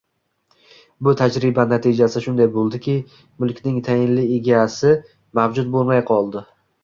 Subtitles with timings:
[1.07, 2.95] Bu tajriba natijasi shunday bo‘ldiki,
[3.43, 4.95] mulkning tayinli egasi
[5.41, 6.43] mavjud bo‘lmay qoldi